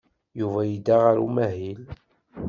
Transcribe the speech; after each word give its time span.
Yuba 0.39 0.59
yedda 0.65 0.95
ɣer 1.03 1.17
umahil. 1.25 1.81